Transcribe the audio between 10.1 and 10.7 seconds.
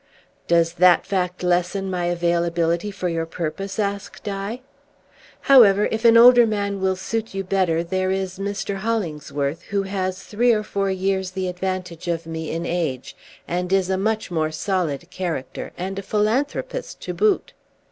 three or